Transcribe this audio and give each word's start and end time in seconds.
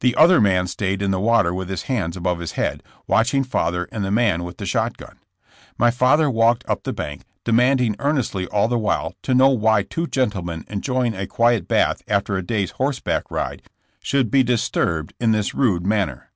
The 0.00 0.14
other 0.16 0.38
man 0.38 0.66
stayed 0.66 1.00
in 1.00 1.12
the 1.12 1.18
water 1.18 1.54
with 1.54 1.70
his 1.70 1.84
hands 1.84 2.14
above 2.14 2.40
his 2.40 2.52
head, 2.60 2.82
watching 3.06 3.42
father 3.42 3.88
and 3.90 4.04
the 4.04 4.10
man 4.10 4.44
with 4.44 4.58
the 4.58 4.66
shot 4.66 4.98
gun. 4.98 5.16
My 5.78 5.90
father 5.90 6.28
walked 6.28 6.62
up 6.68 6.82
the 6.82 6.92
bank, 6.92 7.22
demanding 7.42 7.96
earnestly 7.98 8.46
all 8.48 8.68
the 8.68 8.76
while 8.76 9.14
to 9.22 9.34
know 9.34 9.48
why 9.48 9.82
two 9.84 10.06
gentlemen 10.06 10.66
enjoying 10.68 11.14
a 11.14 11.26
quiet 11.26 11.68
bath 11.68 12.02
after 12.06 12.36
a 12.36 12.44
day 12.44 12.66
's 12.66 12.72
horseback 12.72 13.30
ride 13.30 13.62
should 14.02 14.30
be 14.30 14.42
disturbed 14.42 15.14
in 15.18 15.32
this 15.32 15.54
rude 15.54 15.86
manner. 15.86 16.30